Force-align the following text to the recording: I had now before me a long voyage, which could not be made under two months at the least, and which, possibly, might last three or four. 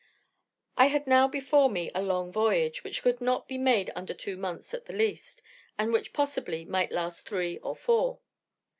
I 0.77 0.87
had 0.87 1.05
now 1.05 1.27
before 1.27 1.69
me 1.69 1.91
a 1.93 2.01
long 2.01 2.31
voyage, 2.31 2.83
which 2.83 3.03
could 3.03 3.21
not 3.21 3.47
be 3.47 3.59
made 3.59 3.91
under 3.95 4.15
two 4.15 4.35
months 4.35 4.73
at 4.73 4.85
the 4.87 4.93
least, 4.93 5.43
and 5.77 5.93
which, 5.93 6.11
possibly, 6.11 6.65
might 6.65 6.91
last 6.91 7.27
three 7.29 7.59
or 7.59 7.75
four. 7.75 8.17